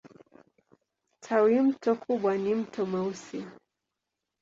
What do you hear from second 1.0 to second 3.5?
Tawimto kubwa ni Mto Mweusi.